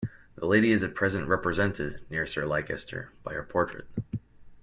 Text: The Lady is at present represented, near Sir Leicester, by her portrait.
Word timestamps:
The 0.33 0.47
Lady 0.47 0.71
is 0.71 0.81
at 0.81 0.95
present 0.95 1.27
represented, 1.27 1.99
near 2.09 2.25
Sir 2.25 2.47
Leicester, 2.47 3.11
by 3.23 3.35
her 3.35 3.43
portrait. 3.43 3.85